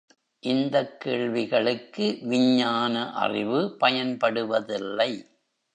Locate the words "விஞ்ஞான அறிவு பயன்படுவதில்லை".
2.21-5.11